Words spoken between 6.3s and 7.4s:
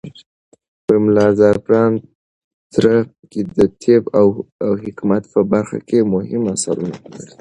اثرونه لرل.